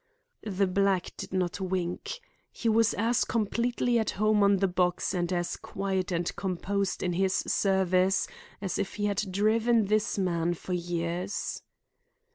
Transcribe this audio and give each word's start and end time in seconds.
The 0.47 0.65
black 0.65 1.15
did 1.15 1.31
not 1.31 1.59
wink. 1.59 2.21
He 2.51 2.67
was 2.67 2.95
as 2.95 3.23
completely 3.23 3.99
at 3.99 4.09
home 4.17 4.41
on 4.41 4.57
the 4.57 4.67
box 4.67 5.13
and 5.13 5.31
as 5.31 5.55
quiet 5.57 6.11
and 6.11 6.35
composed 6.35 7.03
in 7.03 7.13
his 7.13 7.35
service 7.35 8.27
as 8.61 8.79
if 8.79 8.95
he 8.95 9.05
had 9.05 9.31
driven 9.31 9.85
this 9.85 10.17
man 10.17 10.55
for 10.55 10.73
years. 10.73 11.61